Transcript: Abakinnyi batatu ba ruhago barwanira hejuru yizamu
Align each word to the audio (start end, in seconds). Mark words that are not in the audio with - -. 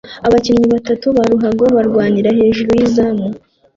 Abakinnyi 0.27 0.65
batatu 0.73 1.05
ba 1.15 1.23
ruhago 1.31 1.65
barwanira 1.75 2.29
hejuru 2.39 2.69
yizamu 2.79 3.27